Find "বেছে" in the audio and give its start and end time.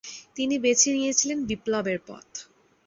0.59-0.89